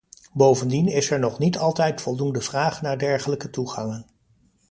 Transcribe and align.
Bovendien 0.33 0.87
is 0.87 1.09
er 1.11 1.19
nog 1.19 1.39
niet 1.39 1.57
altijd 1.57 2.01
voldoende 2.01 2.41
vraag 2.41 2.81
naar 2.81 2.97
dergelijke 2.97 3.49
toegangen. 3.49 4.05